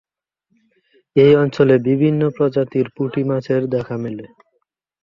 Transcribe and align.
এই 1.15 1.33
অঞ্চলে 1.35 1.75
বিভিন্ন 1.87 2.21
প্রজাতির 2.35 2.87
পুঁটি 2.95 3.21
মাছের 3.23 3.61
দেখা 3.67 3.95
মেলে। 3.97 4.25